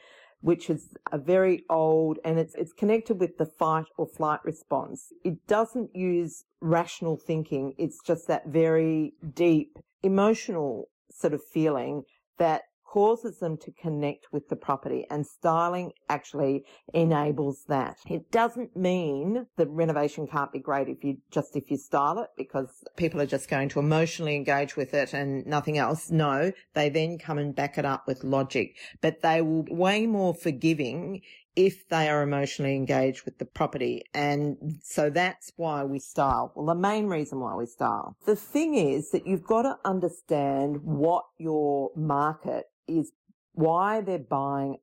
which 0.42 0.68
is 0.68 0.88
a 1.10 1.18
very 1.18 1.64
old 1.70 2.18
and 2.24 2.38
it's, 2.38 2.54
it's 2.56 2.72
connected 2.72 3.18
with 3.18 3.38
the 3.38 3.46
fight 3.46 3.86
or 3.96 4.06
flight 4.06 4.40
response. 4.44 5.12
It 5.24 5.46
doesn't 5.46 5.94
use 5.94 6.44
rational 6.60 7.16
thinking. 7.16 7.74
It's 7.78 8.00
just 8.04 8.26
that 8.26 8.48
very 8.48 9.14
deep 9.34 9.78
emotional 10.02 10.88
sort 11.10 11.32
of 11.32 11.42
feeling 11.44 12.02
that 12.38 12.62
causes 12.92 13.38
them 13.38 13.56
to 13.56 13.72
connect 13.72 14.26
with 14.32 14.50
the 14.50 14.56
property 14.56 15.06
and 15.10 15.26
styling 15.26 15.92
actually 16.10 16.62
enables 16.92 17.64
that. 17.66 17.96
It 18.06 18.30
doesn't 18.30 18.76
mean 18.76 19.46
the 19.56 19.66
renovation 19.66 20.26
can't 20.26 20.52
be 20.52 20.58
great 20.58 20.88
if 20.88 21.02
you 21.02 21.16
just 21.30 21.56
if 21.56 21.70
you 21.70 21.78
style 21.78 22.18
it 22.18 22.28
because 22.36 22.84
people 22.96 23.22
are 23.22 23.26
just 23.26 23.48
going 23.48 23.70
to 23.70 23.78
emotionally 23.78 24.36
engage 24.36 24.76
with 24.76 24.92
it 24.92 25.14
and 25.14 25.46
nothing 25.46 25.78
else. 25.78 26.10
No, 26.10 26.52
they 26.74 26.90
then 26.90 27.16
come 27.16 27.38
and 27.38 27.54
back 27.54 27.78
it 27.78 27.86
up 27.86 28.06
with 28.06 28.24
logic, 28.24 28.76
but 29.00 29.22
they 29.22 29.40
will 29.40 29.62
be 29.62 29.72
way 29.72 30.06
more 30.06 30.34
forgiving 30.34 31.22
if 31.56 31.88
they 31.88 32.08
are 32.08 32.22
emotionally 32.22 32.76
engaged 32.76 33.24
with 33.24 33.38
the 33.38 33.44
property. 33.44 34.02
And 34.14 34.80
so 34.82 35.10
that's 35.10 35.52
why 35.56 35.84
we 35.84 35.98
style. 35.98 36.52
Well, 36.54 36.66
the 36.66 36.74
main 36.74 37.06
reason 37.06 37.40
why 37.40 37.54
we 37.54 37.66
style. 37.66 38.16
The 38.26 38.36
thing 38.36 38.74
is 38.74 39.10
that 39.10 39.26
you've 39.26 39.44
got 39.44 39.62
to 39.62 39.78
understand 39.84 40.82
what 40.82 41.24
your 41.38 41.90
market 41.94 42.66
is, 42.86 43.12
why 43.54 44.00
they're 44.00 44.18
buying 44.18 44.78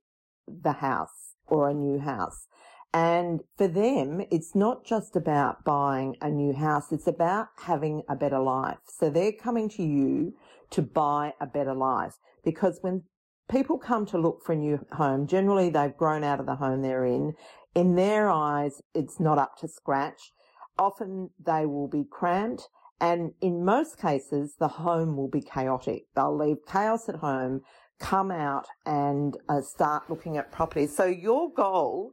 the 0.47 0.73
house 0.73 1.35
or 1.47 1.69
a 1.69 1.73
new 1.73 1.99
house. 1.99 2.47
And 2.93 3.41
for 3.57 3.67
them, 3.67 4.21
it's 4.31 4.55
not 4.55 4.83
just 4.83 5.15
about 5.15 5.63
buying 5.63 6.15
a 6.21 6.29
new 6.29 6.53
house. 6.53 6.91
It's 6.91 7.07
about 7.07 7.47
having 7.57 8.03
a 8.09 8.15
better 8.15 8.39
life. 8.39 8.79
So 8.85 9.09
they're 9.09 9.31
coming 9.31 9.69
to 9.69 9.83
you 9.83 10.33
to 10.71 10.81
buy 10.81 11.33
a 11.39 11.45
better 11.45 11.75
life 11.75 12.15
because 12.43 12.79
when 12.81 13.03
people 13.49 13.77
come 13.77 14.05
to 14.05 14.17
look 14.17 14.43
for 14.43 14.53
a 14.53 14.55
new 14.55 14.85
home. 14.93 15.27
Generally, 15.27 15.71
they've 15.71 15.97
grown 15.97 16.23
out 16.23 16.39
of 16.39 16.45
the 16.45 16.55
home 16.55 16.81
they're 16.81 17.05
in. 17.05 17.33
In 17.75 17.95
their 17.95 18.29
eyes, 18.29 18.81
it's 18.93 19.19
not 19.19 19.37
up 19.37 19.57
to 19.57 19.67
scratch. 19.67 20.31
Often 20.77 21.31
they 21.43 21.65
will 21.65 21.87
be 21.87 22.05
cramped. 22.09 22.69
And 23.01 23.31
in 23.41 23.65
most 23.65 23.97
cases, 23.97 24.55
the 24.59 24.67
home 24.67 25.17
will 25.17 25.29
be 25.29 25.41
chaotic. 25.41 26.05
They'll 26.15 26.37
leave 26.37 26.57
chaos 26.67 27.09
at 27.09 27.15
home, 27.15 27.61
come 27.99 28.31
out 28.31 28.65
and 28.85 29.37
uh, 29.47 29.61
start 29.61 30.09
looking 30.09 30.37
at 30.37 30.51
properties. 30.51 30.95
So 30.95 31.05
your 31.05 31.51
goal 31.53 32.11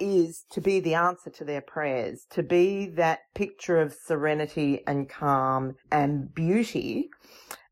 is 0.00 0.44
to 0.50 0.60
be 0.60 0.80
the 0.80 0.94
answer 0.94 1.30
to 1.30 1.44
their 1.44 1.60
prayers, 1.60 2.26
to 2.30 2.42
be 2.42 2.86
that 2.86 3.20
picture 3.34 3.80
of 3.80 3.92
serenity 3.92 4.82
and 4.86 5.08
calm 5.08 5.74
and 5.90 6.32
beauty 6.34 7.08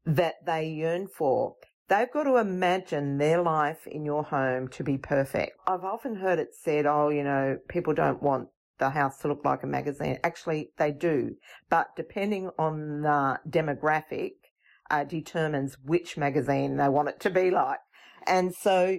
that 0.04 0.34
they 0.44 0.68
yearn 0.68 1.06
for. 1.06 1.54
They've 1.88 2.10
got 2.12 2.24
to 2.24 2.36
imagine 2.38 3.18
their 3.18 3.40
life 3.42 3.86
in 3.86 4.04
your 4.04 4.24
home 4.24 4.68
to 4.68 4.82
be 4.82 4.98
perfect. 4.98 5.56
I've 5.66 5.84
often 5.84 6.16
heard 6.16 6.40
it 6.40 6.48
said, 6.52 6.84
oh, 6.84 7.10
you 7.10 7.22
know, 7.22 7.58
people 7.68 7.94
don't 7.94 8.22
want 8.22 8.48
the 8.78 8.90
house 8.90 9.18
to 9.18 9.28
look 9.28 9.44
like 9.44 9.62
a 9.62 9.66
magazine. 9.68 10.18
Actually, 10.24 10.70
they 10.78 10.90
do. 10.90 11.36
But 11.70 11.94
depending 11.96 12.50
on 12.58 13.02
the 13.02 13.38
demographic, 13.48 14.32
uh, 14.90 15.04
determines 15.04 15.76
which 15.84 16.16
magazine 16.16 16.76
they 16.76 16.88
want 16.88 17.08
it 17.08 17.20
to 17.20 17.30
be 17.30 17.50
like. 17.50 17.78
And 18.26 18.54
so 18.54 18.98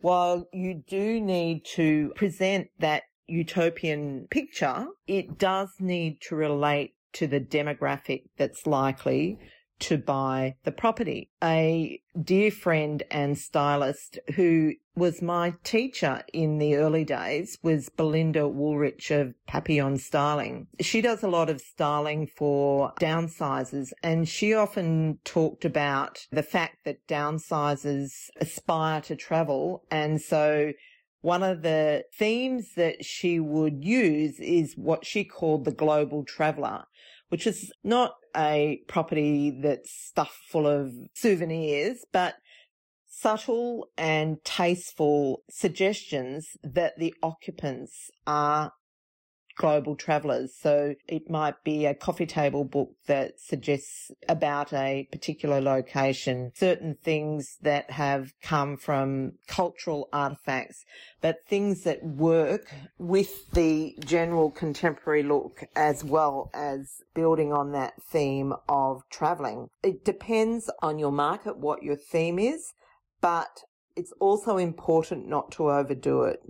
while 0.00 0.48
you 0.52 0.82
do 0.86 1.20
need 1.20 1.64
to 1.74 2.12
present 2.16 2.68
that 2.78 3.04
utopian 3.26 4.26
picture, 4.30 4.86
it 5.06 5.38
does 5.38 5.70
need 5.78 6.20
to 6.22 6.34
relate 6.34 6.94
to 7.12 7.26
the 7.26 7.40
demographic 7.40 8.24
that's 8.36 8.66
likely 8.66 9.38
to 9.80 9.98
buy 9.98 10.54
the 10.64 10.72
property. 10.72 11.30
A 11.42 12.00
dear 12.22 12.50
friend 12.50 13.02
and 13.10 13.36
stylist 13.36 14.18
who 14.34 14.74
was 14.96 15.22
my 15.22 15.54
teacher 15.64 16.22
in 16.32 16.58
the 16.58 16.76
early 16.76 17.04
days 17.04 17.58
was 17.62 17.88
Belinda 17.88 18.40
Woolrich 18.40 19.10
of 19.10 19.34
Papillon 19.46 19.96
Styling. 19.96 20.66
She 20.80 21.00
does 21.00 21.22
a 21.22 21.28
lot 21.28 21.48
of 21.48 21.60
styling 21.60 22.26
for 22.26 22.92
downsizers 23.00 23.92
and 24.02 24.28
she 24.28 24.52
often 24.52 25.18
talked 25.24 25.64
about 25.64 26.26
the 26.30 26.42
fact 26.42 26.84
that 26.84 27.06
downsizers 27.06 28.28
aspire 28.40 29.00
to 29.02 29.16
travel 29.16 29.84
and 29.90 30.20
so 30.20 30.72
one 31.22 31.42
of 31.42 31.62
the 31.62 32.04
themes 32.14 32.74
that 32.76 33.04
she 33.04 33.38
would 33.38 33.84
use 33.84 34.40
is 34.40 34.74
what 34.76 35.04
she 35.04 35.22
called 35.24 35.64
the 35.64 35.72
global 35.72 36.24
traveler 36.24 36.84
which 37.30 37.46
is 37.46 37.72
not 37.82 38.14
a 38.36 38.82
property 38.86 39.50
that's 39.50 39.90
stuffed 39.90 40.38
full 40.48 40.66
of 40.66 40.92
souvenirs, 41.14 42.04
but 42.12 42.34
subtle 43.06 43.88
and 43.98 44.42
tasteful 44.44 45.42
suggestions 45.50 46.56
that 46.62 46.98
the 46.98 47.14
occupants 47.22 48.10
are 48.26 48.72
global 49.60 49.94
travelers. 49.94 50.54
So 50.54 50.94
it 51.06 51.28
might 51.28 51.62
be 51.64 51.84
a 51.84 51.94
coffee 51.94 52.24
table 52.24 52.64
book 52.64 52.94
that 53.06 53.38
suggests 53.38 54.10
about 54.26 54.72
a 54.72 55.06
particular 55.12 55.60
location, 55.60 56.52
certain 56.54 56.96
things 57.02 57.58
that 57.60 57.90
have 57.90 58.32
come 58.40 58.78
from 58.78 59.32
cultural 59.46 60.08
artifacts, 60.14 60.86
but 61.20 61.44
things 61.46 61.82
that 61.82 62.02
work 62.02 62.72
with 62.96 63.50
the 63.50 63.94
general 64.02 64.50
contemporary 64.50 65.22
look 65.22 65.64
as 65.76 66.02
well 66.02 66.50
as 66.54 67.02
building 67.12 67.52
on 67.52 67.72
that 67.72 68.02
theme 68.02 68.54
of 68.66 69.02
traveling. 69.10 69.68
It 69.82 70.06
depends 70.06 70.70
on 70.80 70.98
your 70.98 71.12
market, 71.12 71.58
what 71.58 71.82
your 71.82 71.96
theme 71.96 72.38
is, 72.38 72.72
but 73.20 73.64
it's 73.94 74.12
also 74.20 74.56
important 74.56 75.28
not 75.28 75.50
to 75.52 75.70
overdo 75.70 76.22
it 76.22 76.40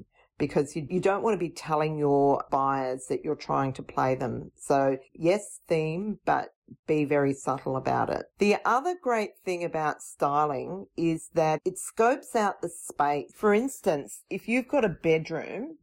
because 0.40 0.74
you, 0.74 0.86
you 0.90 0.98
don't 0.98 1.22
want 1.22 1.34
to 1.34 1.38
be 1.38 1.50
telling 1.50 1.98
your 1.98 2.42
buyers 2.50 3.06
that 3.08 3.22
you're 3.22 3.36
trying 3.36 3.72
to 3.74 3.82
play 3.82 4.16
them. 4.16 4.50
So 4.56 4.96
yes, 5.14 5.60
theme, 5.68 6.18
but 6.24 6.48
be 6.86 7.04
very 7.04 7.34
subtle 7.34 7.76
about 7.76 8.10
it. 8.10 8.26
The 8.38 8.56
other 8.64 8.96
great 9.00 9.32
thing 9.44 9.62
about 9.62 10.02
styling 10.02 10.86
is 10.96 11.28
that 11.34 11.60
it 11.64 11.78
scopes 11.78 12.34
out 12.34 12.62
the 12.62 12.70
space. 12.70 13.30
For 13.36 13.52
instance, 13.54 14.22
if 14.30 14.48
you've 14.48 14.68
got 14.68 14.84
a 14.84 14.88
bedroom 14.88 15.76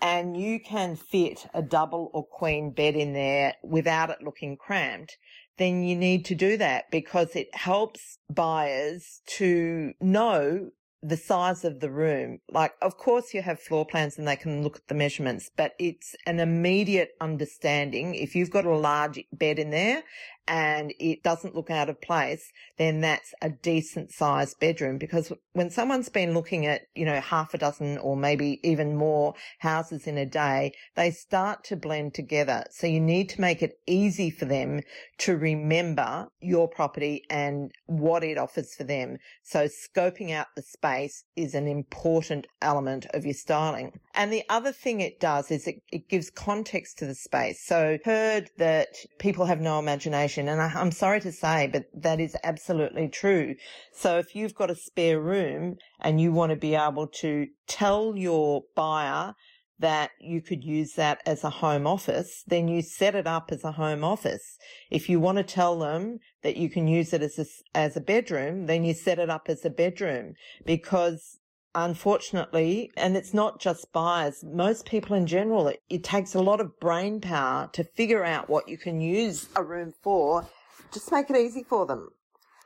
and 0.00 0.36
you 0.36 0.58
can 0.58 0.96
fit 0.96 1.46
a 1.52 1.60
double 1.60 2.10
or 2.14 2.24
queen 2.24 2.70
bed 2.70 2.96
in 2.96 3.12
there 3.12 3.54
without 3.62 4.10
it 4.10 4.22
looking 4.22 4.56
cramped, 4.56 5.18
then 5.58 5.82
you 5.82 5.96
need 5.96 6.24
to 6.24 6.34
do 6.34 6.56
that 6.56 6.84
because 6.90 7.34
it 7.36 7.48
helps 7.52 8.18
buyers 8.30 9.20
to 9.26 9.92
know 10.00 10.70
the 11.02 11.16
size 11.16 11.64
of 11.64 11.80
the 11.80 11.90
room. 11.90 12.40
Like, 12.50 12.72
of 12.82 12.96
course 12.96 13.32
you 13.32 13.42
have 13.42 13.60
floor 13.60 13.86
plans 13.86 14.18
and 14.18 14.26
they 14.26 14.36
can 14.36 14.62
look 14.62 14.76
at 14.76 14.88
the 14.88 14.94
measurements, 14.94 15.50
but 15.56 15.74
it's 15.78 16.16
an 16.26 16.40
immediate 16.40 17.12
understanding. 17.20 18.14
If 18.14 18.34
you've 18.34 18.50
got 18.50 18.64
a 18.64 18.76
large 18.76 19.22
bed 19.32 19.58
in 19.58 19.70
there 19.70 20.02
and 20.48 20.94
it 20.98 21.22
doesn't 21.22 21.54
look 21.54 21.70
out 21.70 21.90
of 21.90 22.00
place, 22.00 22.50
then 22.78 23.02
that's 23.02 23.34
a 23.42 23.50
decent 23.50 24.10
sized 24.10 24.58
bedroom 24.58 24.96
because 24.96 25.30
when 25.52 25.70
someone's 25.70 26.08
been 26.08 26.32
looking 26.32 26.64
at, 26.64 26.82
you 26.94 27.04
know, 27.04 27.20
half 27.20 27.52
a 27.52 27.58
dozen 27.58 27.98
or 27.98 28.16
maybe 28.16 28.58
even 28.62 28.96
more 28.96 29.34
houses 29.58 30.06
in 30.06 30.16
a 30.16 30.24
day, 30.24 30.72
they 30.96 31.10
start 31.10 31.64
to 31.64 31.76
blend 31.76 32.14
together. 32.14 32.64
So 32.70 32.86
you 32.86 33.00
need 33.00 33.28
to 33.30 33.40
make 33.40 33.62
it 33.62 33.78
easy 33.86 34.30
for 34.30 34.46
them 34.46 34.80
to 35.18 35.36
remember 35.36 36.28
your 36.40 36.66
property 36.66 37.24
and 37.28 37.70
what 37.86 38.24
it 38.24 38.38
offers 38.38 38.74
for 38.74 38.84
them. 38.84 39.18
So 39.42 39.68
scoping 39.68 40.32
out 40.32 40.46
the 40.56 40.62
space 40.62 41.24
is 41.36 41.54
an 41.54 41.66
important 41.66 42.46
element 42.62 43.06
of 43.12 43.26
your 43.26 43.34
styling. 43.34 44.00
And 44.14 44.32
the 44.32 44.44
other 44.48 44.72
thing 44.72 45.00
it 45.00 45.20
does 45.20 45.50
is 45.50 45.66
it, 45.66 45.82
it 45.92 46.08
gives 46.08 46.30
context 46.30 46.98
to 46.98 47.06
the 47.06 47.14
space. 47.14 47.62
So 47.64 47.98
heard 48.04 48.50
that 48.56 48.88
people 49.18 49.44
have 49.44 49.60
no 49.60 49.78
imagination 49.78 50.37
and 50.46 50.60
I, 50.60 50.70
I'm 50.74 50.92
sorry 50.92 51.20
to 51.22 51.32
say, 51.32 51.68
but 51.72 51.84
that 51.94 52.20
is 52.20 52.36
absolutely 52.44 53.08
true. 53.08 53.54
So 53.92 54.18
if 54.18 54.34
you've 54.34 54.54
got 54.54 54.70
a 54.70 54.74
spare 54.74 55.20
room 55.20 55.76
and 56.00 56.20
you 56.20 56.32
want 56.32 56.50
to 56.50 56.56
be 56.56 56.74
able 56.74 57.06
to 57.20 57.46
tell 57.66 58.14
your 58.16 58.62
buyer 58.76 59.34
that 59.78 60.10
you 60.20 60.42
could 60.42 60.64
use 60.64 60.92
that 60.94 61.20
as 61.24 61.44
a 61.44 61.50
home 61.50 61.86
office, 61.86 62.42
then 62.46 62.68
you 62.68 62.82
set 62.82 63.14
it 63.14 63.26
up 63.26 63.50
as 63.50 63.64
a 63.64 63.72
home 63.72 64.04
office. 64.04 64.58
If 64.90 65.08
you 65.08 65.20
want 65.20 65.38
to 65.38 65.44
tell 65.44 65.78
them 65.78 66.18
that 66.42 66.56
you 66.56 66.68
can 66.68 66.88
use 66.88 67.12
it 67.12 67.22
as 67.22 67.38
a, 67.38 67.46
as 67.76 67.96
a 67.96 68.00
bedroom, 68.00 68.66
then 68.66 68.84
you 68.84 68.92
set 68.92 69.18
it 69.18 69.30
up 69.30 69.46
as 69.48 69.64
a 69.64 69.70
bedroom 69.70 70.34
because 70.64 71.37
unfortunately, 71.74 72.90
and 72.96 73.16
it's 73.16 73.34
not 73.34 73.60
just 73.60 73.92
buyers, 73.92 74.44
most 74.44 74.86
people 74.86 75.14
in 75.14 75.26
general, 75.26 75.68
it, 75.68 75.82
it, 75.88 76.04
takes 76.04 76.34
a 76.34 76.42
lot 76.42 76.60
of 76.60 76.78
brain 76.80 77.20
power 77.20 77.68
to 77.72 77.84
figure 77.84 78.24
out 78.24 78.48
what 78.48 78.68
you 78.68 78.78
can 78.78 79.00
use 79.00 79.48
a 79.56 79.62
room 79.62 79.92
for. 80.02 80.46
Just 80.92 81.12
make 81.12 81.30
it 81.30 81.36
easy 81.36 81.62
for 81.62 81.86
them. 81.86 82.10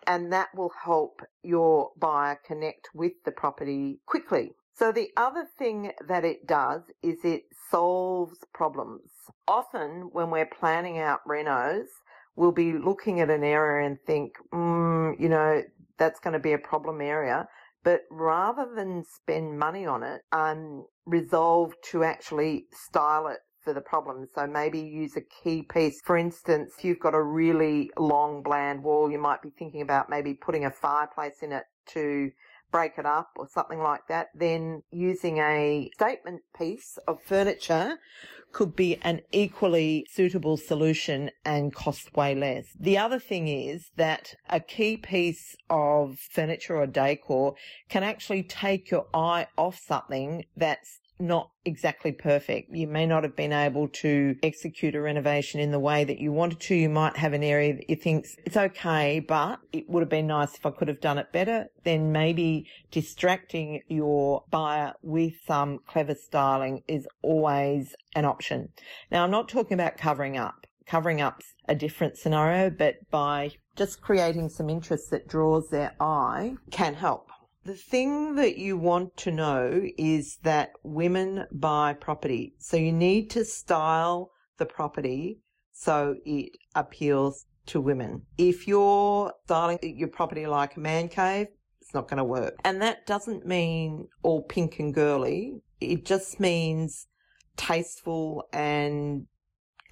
And 0.06 0.32
that 0.32 0.48
will 0.54 0.72
help 0.84 1.22
your 1.42 1.92
buyer 1.98 2.38
connect 2.44 2.88
with 2.94 3.12
the 3.24 3.32
property 3.32 4.00
quickly. 4.06 4.52
So 4.74 4.90
the 4.90 5.10
other 5.16 5.46
thing 5.58 5.92
that 6.08 6.24
it 6.24 6.46
does 6.46 6.82
is 7.02 7.18
it 7.24 7.44
solves 7.70 8.38
problems. 8.52 9.10
Often 9.46 10.10
when 10.12 10.30
we're 10.30 10.46
planning 10.46 10.98
out 10.98 11.20
renos, 11.28 11.86
we'll 12.36 12.52
be 12.52 12.72
looking 12.72 13.20
at 13.20 13.30
an 13.30 13.44
area 13.44 13.86
and 13.86 13.98
think, 14.06 14.32
mm, 14.52 15.18
you 15.20 15.28
know, 15.28 15.62
that's 15.98 16.20
going 16.20 16.32
to 16.32 16.40
be 16.40 16.52
a 16.52 16.58
problem 16.58 17.00
area. 17.00 17.48
But 17.84 18.02
rather 18.10 18.66
than 18.74 19.04
spend 19.04 19.58
money 19.58 19.86
on 19.86 20.02
it, 20.02 20.22
um, 20.32 20.40
I'm 20.40 20.84
resolved 21.06 21.76
to 21.90 22.04
actually 22.04 22.66
style 22.72 23.26
it 23.26 23.38
for 23.62 23.72
the 23.72 23.80
problem. 23.80 24.26
So 24.34 24.46
maybe 24.46 24.80
use 24.80 25.16
a 25.16 25.22
key 25.42 25.62
piece. 25.62 26.00
For 26.04 26.16
instance, 26.16 26.74
if 26.78 26.84
you've 26.84 27.00
got 27.00 27.14
a 27.14 27.22
really 27.22 27.90
long 27.98 28.42
bland 28.42 28.82
wall, 28.82 29.10
you 29.10 29.18
might 29.18 29.42
be 29.42 29.50
thinking 29.50 29.82
about 29.82 30.10
maybe 30.10 30.34
putting 30.34 30.64
a 30.64 30.70
fireplace 30.70 31.42
in 31.42 31.52
it 31.52 31.64
to 31.88 32.30
break 32.72 32.94
it 32.98 33.06
up 33.06 33.30
or 33.36 33.46
something 33.48 33.78
like 33.78 34.08
that, 34.08 34.30
then 34.34 34.82
using 34.90 35.38
a 35.38 35.90
statement 35.94 36.42
piece 36.58 36.98
of 37.06 37.22
furniture 37.22 37.98
could 38.52 38.76
be 38.76 38.96
an 39.02 39.20
equally 39.32 40.06
suitable 40.10 40.56
solution 40.56 41.30
and 41.44 41.74
cost 41.74 42.14
way 42.14 42.34
less. 42.34 42.66
The 42.78 42.98
other 42.98 43.18
thing 43.18 43.48
is 43.48 43.90
that 43.96 44.34
a 44.48 44.60
key 44.60 44.96
piece 44.96 45.56
of 45.70 46.18
furniture 46.18 46.76
or 46.76 46.86
decor 46.86 47.54
can 47.88 48.02
actually 48.02 48.42
take 48.42 48.90
your 48.90 49.06
eye 49.14 49.46
off 49.56 49.78
something 49.78 50.44
that's 50.56 51.00
not 51.18 51.50
exactly 51.64 52.12
perfect. 52.12 52.70
You 52.74 52.86
may 52.86 53.06
not 53.06 53.22
have 53.22 53.36
been 53.36 53.52
able 53.52 53.88
to 53.88 54.36
execute 54.42 54.94
a 54.94 55.00
renovation 55.00 55.60
in 55.60 55.70
the 55.70 55.78
way 55.78 56.04
that 56.04 56.18
you 56.18 56.32
wanted 56.32 56.60
to. 56.60 56.74
You 56.74 56.88
might 56.88 57.16
have 57.16 57.32
an 57.32 57.44
area 57.44 57.74
that 57.74 57.88
you 57.88 57.96
think 57.96 58.26
it's 58.44 58.56
okay, 58.56 59.20
but 59.20 59.60
it 59.72 59.88
would 59.88 60.00
have 60.00 60.08
been 60.08 60.26
nice 60.26 60.54
if 60.54 60.66
I 60.66 60.70
could 60.70 60.88
have 60.88 61.00
done 61.00 61.18
it 61.18 61.32
better. 61.32 61.66
Then 61.84 62.12
maybe 62.12 62.66
distracting 62.90 63.82
your 63.88 64.44
buyer 64.50 64.94
with 65.02 65.34
some 65.46 65.78
clever 65.86 66.14
styling 66.14 66.82
is 66.88 67.06
always 67.22 67.94
an 68.14 68.24
option. 68.24 68.70
Now, 69.10 69.24
I'm 69.24 69.30
not 69.30 69.48
talking 69.48 69.74
about 69.74 69.96
covering 69.96 70.36
up. 70.36 70.66
Covering 70.84 71.20
up's 71.20 71.54
a 71.68 71.76
different 71.76 72.18
scenario, 72.18 72.68
but 72.68 72.96
by 73.10 73.52
just 73.76 74.02
creating 74.02 74.48
some 74.48 74.68
interest 74.68 75.10
that 75.10 75.28
draws 75.28 75.70
their 75.70 75.94
eye 76.00 76.56
can 76.70 76.94
help. 76.94 77.30
The 77.64 77.74
thing 77.76 78.34
that 78.36 78.58
you 78.58 78.76
want 78.76 79.16
to 79.18 79.30
know 79.30 79.82
is 79.96 80.38
that 80.42 80.72
women 80.82 81.46
buy 81.52 81.94
property. 81.94 82.54
So 82.58 82.76
you 82.76 82.92
need 82.92 83.30
to 83.30 83.44
style 83.44 84.32
the 84.58 84.66
property 84.66 85.38
so 85.72 86.16
it 86.24 86.50
appeals 86.74 87.46
to 87.66 87.80
women. 87.80 88.22
If 88.36 88.66
you're 88.66 89.32
styling 89.44 89.78
your 89.82 90.08
property 90.08 90.46
like 90.46 90.76
a 90.76 90.80
man 90.80 91.08
cave, 91.08 91.46
it's 91.80 91.94
not 91.94 92.08
going 92.08 92.18
to 92.18 92.24
work. 92.24 92.54
And 92.64 92.82
that 92.82 93.06
doesn't 93.06 93.46
mean 93.46 94.08
all 94.22 94.42
pink 94.42 94.80
and 94.80 94.92
girly. 94.92 95.60
It 95.80 96.04
just 96.04 96.40
means 96.40 97.06
tasteful 97.56 98.48
and 98.52 99.26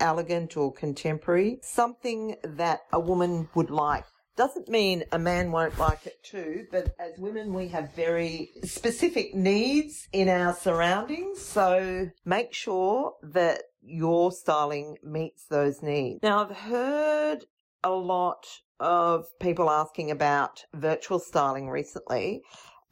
elegant 0.01 0.57
or 0.57 0.73
contemporary. 0.73 1.59
Something 1.63 2.37
that 2.43 2.81
a 2.93 2.99
woman 2.99 3.49
would 3.55 3.71
like. 3.71 4.05
Doesn't 4.41 4.71
mean 4.71 5.05
a 5.13 5.19
man 5.19 5.53
won't 5.53 5.79
like 5.79 6.07
it 6.07 6.25
too, 6.25 6.67
but 6.73 6.95
as 6.99 7.19
women, 7.19 7.53
we 7.53 7.69
have 7.69 7.95
very 7.95 8.49
specific 8.65 9.35
needs 9.35 10.09
in 10.15 10.31
our 10.31 10.55
surroundings. 10.55 11.43
So 11.43 12.09
make 12.25 12.55
sure 12.55 13.17
that 13.23 13.65
your 13.83 14.33
styling 14.33 14.97
meets 15.05 15.45
those 15.45 15.83
needs. 15.83 16.21
Now, 16.23 16.43
I've 16.43 16.57
heard 16.57 17.45
a 17.85 17.91
lot 17.91 18.47
of 18.79 19.27
people 19.41 19.69
asking 19.69 20.11
about 20.11 20.65
virtual 20.73 21.19
styling 21.19 21.69
recently. 21.69 22.41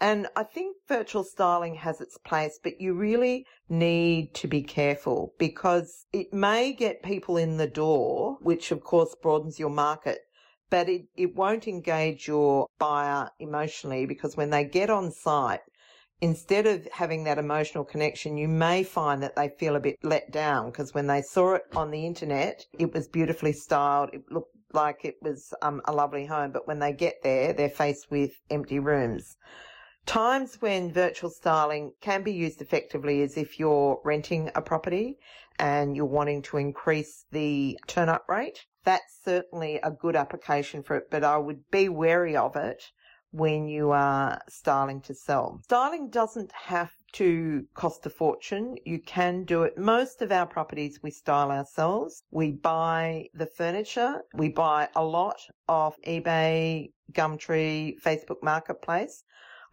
And 0.01 0.29
I 0.37 0.45
think 0.45 0.77
virtual 0.87 1.25
styling 1.25 1.77
has 1.77 2.03
its 2.03 2.19
place, 2.19 2.61
but 2.63 2.79
you 2.79 2.93
really 2.93 3.47
need 3.71 4.35
to 4.35 4.47
be 4.47 4.63
careful 4.63 5.33
because 5.39 6.05
it 6.13 6.33
may 6.33 6.73
get 6.73 7.03
people 7.03 7.39
in 7.39 7.57
the 7.57 7.67
door, 7.67 8.37
which 8.43 8.71
of 8.71 8.85
course 8.85 9.17
broadens 9.21 9.59
your 9.59 9.71
market 9.71 10.21
but 10.71 10.89
it, 10.89 11.07
it 11.17 11.35
won't 11.35 11.69
engage 11.69 12.29
your 12.29 12.67
buyer 12.79 13.31
emotionally 13.39 14.07
because 14.07 14.37
when 14.37 14.51
they 14.51 14.65
get 14.65 14.91
on 14.91 15.11
site, 15.11 15.61
instead 16.21 16.67
of 16.67 16.87
having 16.93 17.25
that 17.25 17.39
emotional 17.39 17.85
connection, 17.85 18.37
you 18.37 18.49
may 18.49 18.83
find 18.83 19.23
that 19.23 19.37
they 19.37 19.49
feel 19.49 19.77
a 19.77 19.81
bit 19.81 19.97
let 20.03 20.31
down 20.31 20.71
because 20.71 20.95
when 20.95 21.07
they 21.07 21.23
saw 21.23 21.55
it 21.55 21.63
on 21.75 21.91
the 21.91 22.07
internet, 22.07 22.67
it 22.79 22.93
was 22.93 23.09
beautifully 23.09 23.53
styled. 23.53 24.11
It 24.13 24.23
looked 24.31 24.55
like 24.73 25.05
it 25.05 25.17
was 25.23 25.55
um, 25.63 25.81
a 25.87 25.93
lovely 25.93 26.27
home, 26.27 26.53
but 26.53 26.67
when 26.67 26.79
they 26.79 26.93
get 26.93 27.23
there, 27.23 27.53
they're 27.53 27.71
faced 27.71 28.11
with 28.11 28.33
empty 28.51 28.79
rooms. 28.79 29.37
Times 30.09 30.57
when 30.63 30.91
virtual 30.91 31.29
styling 31.29 31.93
can 32.01 32.23
be 32.23 32.33
used 32.33 32.63
effectively 32.63 33.21
is 33.21 33.37
if 33.37 33.59
you're 33.59 34.01
renting 34.07 34.51
a 34.55 34.63
property 34.63 35.19
and 35.59 35.95
you're 35.95 36.07
wanting 36.07 36.41
to 36.41 36.57
increase 36.57 37.27
the 37.31 37.79
turn 37.87 38.09
up 38.09 38.25
rate. 38.27 38.65
That's 38.85 39.21
certainly 39.23 39.79
a 39.83 39.91
good 39.91 40.17
application 40.17 40.83
for 40.83 40.97
it, 40.97 41.11
but 41.11 41.25
I 41.25 41.37
would 41.37 41.71
be 41.71 41.91
wary 41.91 42.35
of 42.35 42.57
it 42.57 42.83
when 43.33 43.69
you 43.69 43.91
are 43.91 44.41
styling 44.49 45.03
to 45.03 45.15
sell. 45.15 45.61
Styling 45.65 46.09
doesn't 46.09 46.53
have 46.53 46.93
to 47.13 47.67
cost 47.75 48.07
a 48.07 48.11
fortune. 48.11 48.77
You 48.87 49.03
can 49.03 49.45
do 49.45 49.65
it. 49.65 49.77
Most 49.77 50.23
of 50.23 50.33
our 50.33 50.47
properties 50.47 51.01
we 51.03 51.11
style 51.11 51.51
ourselves. 51.51 52.23
We 52.31 52.53
buy 52.53 53.27
the 53.35 53.45
furniture. 53.45 54.23
We 54.33 54.49
buy 54.49 54.89
a 54.97 55.05
lot 55.05 55.39
off 55.69 55.97
eBay, 56.07 56.93
Gumtree, 57.13 58.01
Facebook 58.03 58.43
Marketplace. 58.43 59.25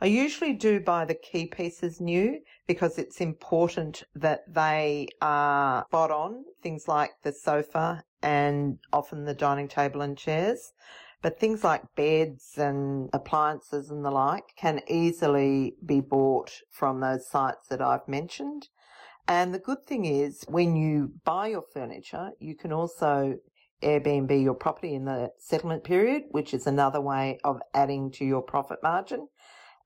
I 0.01 0.07
usually 0.07 0.53
do 0.53 0.81
buy 0.81 1.05
the 1.05 1.15
key 1.15 1.45
pieces 1.45 2.01
new 2.01 2.41
because 2.67 2.97
it's 2.97 3.21
important 3.21 4.03
that 4.13 4.41
they 4.53 5.07
are 5.21 5.85
spot 5.87 6.11
on. 6.11 6.43
Things 6.61 6.87
like 6.87 7.11
the 7.23 7.31
sofa 7.31 8.03
and 8.21 8.79
often 8.91 9.23
the 9.23 9.33
dining 9.33 9.69
table 9.69 10.01
and 10.01 10.17
chairs. 10.17 10.73
But 11.21 11.39
things 11.39 11.63
like 11.63 11.95
beds 11.95 12.57
and 12.57 13.09
appliances 13.13 13.89
and 13.89 14.03
the 14.03 14.11
like 14.11 14.53
can 14.57 14.81
easily 14.87 15.75
be 15.85 16.01
bought 16.01 16.51
from 16.71 16.99
those 16.99 17.29
sites 17.29 17.67
that 17.69 17.81
I've 17.81 18.07
mentioned. 18.07 18.67
And 19.27 19.53
the 19.53 19.59
good 19.59 19.85
thing 19.87 20.05
is 20.05 20.43
when 20.47 20.75
you 20.75 21.13
buy 21.23 21.47
your 21.47 21.63
furniture, 21.73 22.31
you 22.39 22.55
can 22.55 22.73
also 22.73 23.37
Airbnb 23.81 24.41
your 24.41 24.53
property 24.53 24.93
in 24.93 25.05
the 25.05 25.31
settlement 25.37 25.83
period, 25.83 26.23
which 26.31 26.53
is 26.53 26.67
another 26.67 27.01
way 27.01 27.39
of 27.43 27.61
adding 27.73 28.11
to 28.11 28.25
your 28.25 28.41
profit 28.41 28.79
margin 28.83 29.27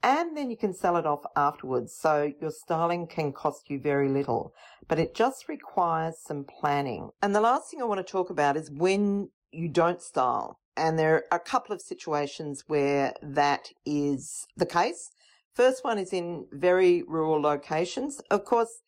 and 0.01 0.35
then 0.35 0.49
you 0.49 0.57
can 0.57 0.73
sell 0.73 0.97
it 0.97 1.05
off 1.05 1.23
afterwards. 1.35 1.95
So 1.95 2.31
your 2.39 2.51
styling 2.51 3.07
can 3.07 3.33
cost 3.33 3.69
you 3.69 3.79
very 3.79 4.09
little, 4.09 4.53
but 4.87 4.99
it 4.99 5.13
just 5.13 5.49
requires 5.49 6.15
some 6.19 6.45
planning. 6.45 7.09
And 7.21 7.35
the 7.35 7.41
last 7.41 7.69
thing 7.69 7.81
I 7.81 7.85
want 7.85 8.05
to 8.05 8.11
talk 8.11 8.29
about 8.29 8.57
is 8.57 8.71
when 8.71 9.29
you 9.51 9.67
don't 9.67 10.01
style. 10.01 10.59
And 10.77 10.97
there 10.97 11.15
are 11.15 11.25
a 11.31 11.39
couple 11.39 11.75
of 11.75 11.81
situations 11.81 12.63
where 12.67 13.13
that 13.21 13.69
is 13.85 14.47
the 14.55 14.65
case. 14.65 15.09
First 15.53 15.83
one 15.83 15.97
is 15.97 16.13
in 16.13 16.45
very 16.51 17.03
rural 17.03 17.41
locations. 17.41 18.21
Of 18.31 18.45
course, 18.45 18.81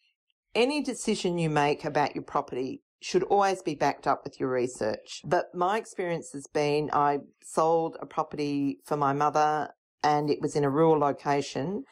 any 0.56 0.82
decision 0.82 1.38
you 1.38 1.50
make 1.50 1.84
about 1.84 2.16
your 2.16 2.24
property 2.24 2.82
should 3.02 3.24
always 3.24 3.62
be 3.62 3.76
backed 3.76 4.08
up 4.08 4.24
with 4.24 4.40
your 4.40 4.50
research. 4.50 5.22
But 5.26 5.54
my 5.54 5.78
experience 5.78 6.32
has 6.34 6.48
been 6.48 6.90
I 6.94 7.20
sold 7.44 7.98
a 8.00 8.06
property 8.06 8.80
for 8.86 8.96
my 8.96 9.12
mother 9.12 9.72
and 10.04 10.30
it 10.30 10.42
was 10.42 10.56
in 10.56 10.64
a 10.64 10.70
rural 10.70 11.00
location. 11.00 11.86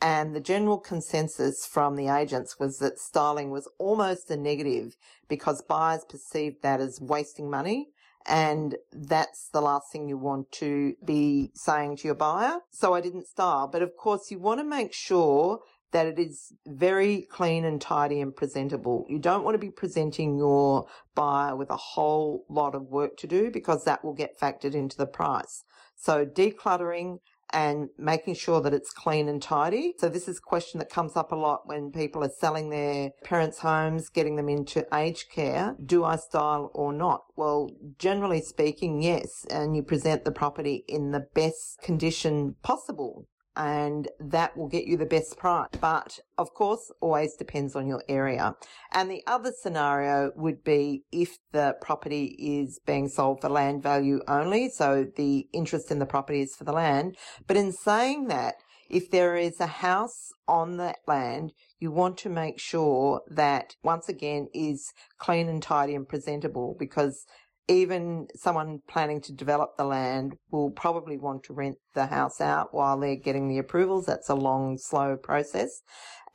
And 0.00 0.36
the 0.36 0.40
general 0.40 0.78
consensus 0.78 1.66
from 1.66 1.96
the 1.96 2.08
agents 2.08 2.58
was 2.58 2.78
that 2.78 2.98
styling 2.98 3.50
was 3.50 3.68
almost 3.78 4.30
a 4.30 4.36
negative 4.36 4.96
because 5.28 5.62
buyers 5.62 6.04
perceived 6.06 6.62
that 6.62 6.80
as 6.80 7.00
wasting 7.00 7.50
money. 7.50 7.88
And 8.26 8.76
that's 8.92 9.48
the 9.48 9.60
last 9.60 9.90
thing 9.90 10.08
you 10.08 10.18
want 10.18 10.50
to 10.52 10.94
be 11.04 11.50
saying 11.54 11.96
to 11.98 12.08
your 12.08 12.14
buyer. 12.14 12.58
So 12.70 12.92
I 12.92 13.00
didn't 13.00 13.28
style. 13.28 13.68
But 13.68 13.82
of 13.82 13.96
course, 13.96 14.30
you 14.30 14.38
want 14.38 14.60
to 14.60 14.64
make 14.64 14.92
sure 14.92 15.60
that 15.92 16.06
it 16.06 16.18
is 16.18 16.52
very 16.66 17.22
clean 17.30 17.64
and 17.64 17.80
tidy 17.80 18.20
and 18.20 18.34
presentable. 18.34 19.06
You 19.08 19.18
don't 19.18 19.44
want 19.44 19.54
to 19.54 19.58
be 19.58 19.70
presenting 19.70 20.36
your 20.36 20.86
buyer 21.14 21.56
with 21.56 21.70
a 21.70 21.76
whole 21.76 22.44
lot 22.48 22.74
of 22.74 22.90
work 22.90 23.16
to 23.18 23.26
do 23.26 23.50
because 23.50 23.84
that 23.84 24.04
will 24.04 24.12
get 24.12 24.38
factored 24.38 24.74
into 24.74 24.96
the 24.96 25.06
price. 25.06 25.62
So 25.94 26.26
decluttering 26.26 27.20
and 27.50 27.88
making 27.98 28.34
sure 28.34 28.60
that 28.60 28.74
it's 28.74 28.90
clean 28.90 29.28
and 29.28 29.42
tidy. 29.42 29.94
So 29.98 30.08
this 30.08 30.28
is 30.28 30.38
a 30.38 30.42
question 30.42 30.78
that 30.78 30.90
comes 30.90 31.16
up 31.16 31.32
a 31.32 31.36
lot 31.36 31.66
when 31.66 31.90
people 31.90 32.24
are 32.24 32.30
selling 32.38 32.70
their 32.70 33.10
parents' 33.24 33.58
homes, 33.58 34.08
getting 34.08 34.36
them 34.36 34.48
into 34.48 34.86
aged 34.94 35.30
care. 35.30 35.76
Do 35.84 36.04
I 36.04 36.16
style 36.16 36.70
or 36.74 36.92
not? 36.92 37.24
Well, 37.36 37.70
generally 37.98 38.40
speaking, 38.40 39.02
yes. 39.02 39.46
And 39.50 39.76
you 39.76 39.82
present 39.82 40.24
the 40.24 40.32
property 40.32 40.84
in 40.88 41.12
the 41.12 41.26
best 41.34 41.80
condition 41.82 42.56
possible 42.62 43.26
and 43.56 44.08
that 44.20 44.56
will 44.56 44.68
get 44.68 44.86
you 44.86 44.96
the 44.96 45.06
best 45.06 45.36
price. 45.36 45.68
But 45.80 46.20
of 46.38 46.52
course, 46.54 46.92
always 47.00 47.34
depends 47.34 47.74
on 47.74 47.86
your 47.86 48.02
area. 48.08 48.54
And 48.92 49.10
the 49.10 49.22
other 49.26 49.52
scenario 49.52 50.32
would 50.36 50.62
be 50.62 51.04
if 51.10 51.38
the 51.52 51.76
property 51.80 52.36
is 52.38 52.78
being 52.86 53.08
sold 53.08 53.40
for 53.40 53.48
land 53.48 53.82
value 53.82 54.20
only. 54.28 54.68
So 54.68 55.06
the 55.16 55.48
interest 55.52 55.90
in 55.90 55.98
the 55.98 56.06
property 56.06 56.42
is 56.42 56.54
for 56.54 56.64
the 56.64 56.72
land. 56.72 57.16
But 57.46 57.56
in 57.56 57.72
saying 57.72 58.28
that, 58.28 58.56
if 58.88 59.10
there 59.10 59.36
is 59.36 59.58
a 59.58 59.66
house 59.66 60.32
on 60.46 60.76
that 60.76 60.98
land, 61.08 61.52
you 61.80 61.90
want 61.90 62.18
to 62.18 62.28
make 62.28 62.60
sure 62.60 63.20
that 63.28 63.74
once 63.82 64.08
again 64.08 64.46
is 64.54 64.92
clean 65.18 65.48
and 65.48 65.62
tidy 65.62 65.94
and 65.94 66.08
presentable 66.08 66.76
because 66.78 67.26
even 67.68 68.28
someone 68.34 68.80
planning 68.88 69.20
to 69.22 69.32
develop 69.32 69.76
the 69.76 69.84
land 69.84 70.36
will 70.50 70.70
probably 70.70 71.16
want 71.16 71.42
to 71.44 71.52
rent 71.52 71.76
the 71.94 72.06
house 72.06 72.40
out 72.40 72.72
while 72.72 72.98
they're 72.98 73.16
getting 73.16 73.48
the 73.48 73.58
approvals. 73.58 74.06
That's 74.06 74.28
a 74.28 74.34
long, 74.34 74.78
slow 74.78 75.16
process. 75.16 75.82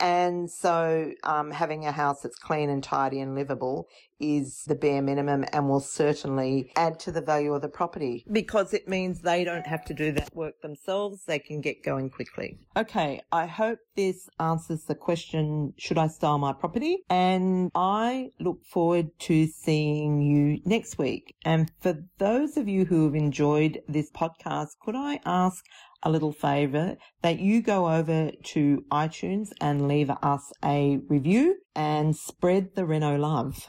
And 0.01 0.49
so 0.49 1.13
um, 1.23 1.51
having 1.51 1.85
a 1.85 1.91
house 1.91 2.21
that's 2.21 2.37
clean 2.37 2.69
and 2.71 2.83
tidy 2.83 3.21
and 3.21 3.35
livable 3.35 3.87
is 4.19 4.63
the 4.67 4.75
bare 4.75 5.01
minimum 5.01 5.45
and 5.53 5.69
will 5.69 5.79
certainly 5.79 6.71
add 6.75 6.99
to 6.99 7.11
the 7.11 7.21
value 7.21 7.53
of 7.53 7.61
the 7.61 7.69
property 7.69 8.23
because 8.31 8.73
it 8.73 8.87
means 8.87 9.21
they 9.21 9.43
don't 9.43 9.65
have 9.65 9.83
to 9.85 9.93
do 9.93 10.11
that 10.11 10.33
work 10.35 10.61
themselves. 10.61 11.23
They 11.25 11.39
can 11.39 11.61
get 11.61 11.83
going 11.83 12.09
quickly. 12.09 12.57
Okay, 12.77 13.21
I 13.31 13.45
hope 13.45 13.79
this 13.95 14.29
answers 14.39 14.85
the 14.85 14.95
question, 14.95 15.73
should 15.77 15.97
I 15.97 16.07
style 16.07 16.37
my 16.37 16.53
property? 16.53 17.03
And 17.09 17.71
I 17.75 18.31
look 18.39 18.63
forward 18.65 19.07
to 19.19 19.47
seeing 19.47 20.21
you 20.21 20.61
next 20.65 20.97
week. 20.97 21.35
And 21.45 21.71
for 21.79 22.03
those 22.17 22.57
of 22.57 22.67
you 22.67 22.85
who 22.85 23.05
have 23.05 23.15
enjoyed 23.15 23.81
this 23.87 24.11
podcast, 24.11 24.69
could 24.83 24.95
I 24.95 25.19
ask 25.25 25.63
a 26.03 26.09
little 26.09 26.31
favor 26.31 26.95
that 27.21 27.39
you 27.39 27.61
go 27.61 27.89
over 27.89 28.31
to 28.43 28.83
iTunes 28.91 29.49
and 29.59 29.87
leave 29.87 30.09
us 30.09 30.51
a 30.63 30.99
review 31.07 31.57
and 31.75 32.15
spread 32.15 32.75
the 32.75 32.85
Reno 32.85 33.17
love. 33.17 33.67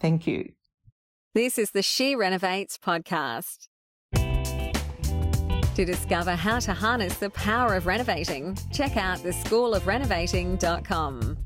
Thank 0.00 0.26
you. 0.26 0.52
This 1.34 1.58
is 1.58 1.72
the 1.72 1.82
She 1.82 2.14
Renovates 2.14 2.78
podcast. 2.78 3.68
To 5.74 5.84
discover 5.84 6.30
how 6.32 6.58
to 6.60 6.72
harness 6.72 7.18
the 7.18 7.28
power 7.30 7.74
of 7.74 7.86
renovating, 7.86 8.56
check 8.72 8.96
out 8.96 9.18
theschoolofrenovating.com. 9.18 11.45